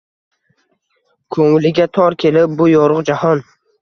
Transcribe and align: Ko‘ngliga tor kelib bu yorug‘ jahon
Ko‘ngliga 1.37 1.87
tor 1.99 2.17
kelib 2.25 2.57
bu 2.63 2.71
yorug‘ 2.73 3.05
jahon 3.11 3.45